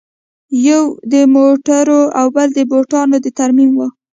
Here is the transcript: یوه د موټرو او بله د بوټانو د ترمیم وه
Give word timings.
یوه 0.67 0.87
د 1.11 1.13
موټرو 1.35 2.01
او 2.19 2.25
بله 2.35 2.51
د 2.57 2.59
بوټانو 2.71 3.17
د 3.21 3.27
ترمیم 3.39 3.71
وه 3.79 3.87